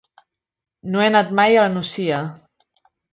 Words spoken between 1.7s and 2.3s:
Nucia.